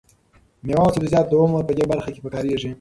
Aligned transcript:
مېوه 0.65 0.83
او 0.85 0.93
سبزیجات 0.95 1.25
د 1.29 1.33
عمر 1.41 1.61
په 1.67 1.73
دې 1.77 1.85
برخه 1.91 2.09
کې 2.13 2.23
پکارېږي. 2.25 2.69